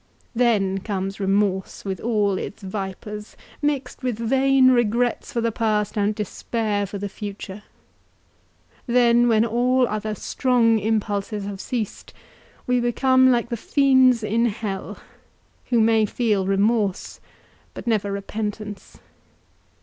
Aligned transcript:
Then 0.33 0.79
comes 0.79 1.19
remorse, 1.19 1.85
with 1.85 1.99
all 1.99 2.39
its 2.39 2.63
vipers, 2.63 3.37
mixed 3.61 4.01
with 4.01 4.17
vain 4.17 4.71
regrets 4.71 5.31
for 5.31 5.41
the 5.41 5.51
past, 5.51 5.95
and 5.95 6.15
despair 6.15 6.87
for 6.87 6.97
the 6.97 7.07
future!—Then, 7.07 9.27
when 9.27 9.45
all 9.45 9.87
other 9.87 10.15
strong 10.15 10.79
impulses 10.79 11.45
have 11.45 11.61
ceased, 11.61 12.15
we 12.65 12.79
become 12.79 13.29
like 13.29 13.49
the 13.49 13.55
fiends 13.57 14.23
in 14.23 14.47
hell, 14.47 14.97
who 15.65 15.79
may 15.79 16.07
feel 16.07 16.47
remorse, 16.47 17.19
but 17.75 17.85
never 17.85 18.11
repentance. 18.11 18.97